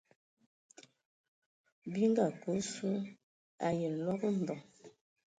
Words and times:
Bi 1.91 2.01
nga 2.09 2.25
kə 2.41 2.49
osu 2.57 2.89
ai 3.67 3.79
nlɔb 3.95 4.21
mbəm. 4.41 4.61